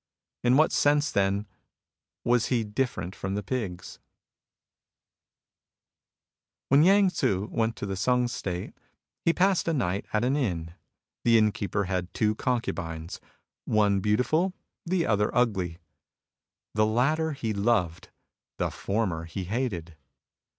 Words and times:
In 0.43 0.57
what 0.57 0.71
sense, 0.71 1.11
then, 1.11 1.45
was 2.23 2.47
he 2.47 2.63
different 2.63 3.15
from 3.15 3.35
the 3.35 3.43
pigs? 3.43 3.99
When 6.69 6.81
Yang 6.81 7.09
Tzu 7.11 7.47
went 7.51 7.75
to 7.75 7.85
the 7.85 7.95
Sung 7.95 8.27
State, 8.27 8.73
he 9.23 9.31
passed 9.31 9.67
a 9.67 9.75
night 9.75 10.07
at 10.11 10.25
an 10.25 10.35
inn. 10.35 10.73
The 11.23 11.37
innkeeper 11.37 11.83
had 11.83 12.11
two 12.15 12.33
concubines— 12.33 13.19
one 13.65 13.99
beautiful, 13.99 14.55
the 14.87 15.05
other 15.05 15.29
ugly. 15.35 15.77
The 16.73 16.87
latter 16.87 17.33
he 17.33 17.53
loved; 17.53 18.09
the 18.57 18.71
former 18.71 19.25
he 19.25 19.43
hated. 19.43 19.97